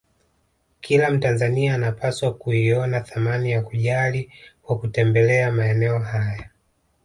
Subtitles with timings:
[0.81, 4.31] Kila Mtanzania anapaswa kuiona thamani ya kujali
[4.63, 6.49] kwa kutembelea maeneo haya